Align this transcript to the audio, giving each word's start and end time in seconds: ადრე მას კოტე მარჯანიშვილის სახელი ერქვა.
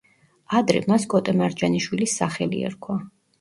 ადრე 0.59 0.79
მას 0.91 1.05
კოტე 1.13 1.35
მარჯანიშვილის 1.43 2.17
სახელი 2.23 2.65
ერქვა. 2.71 2.99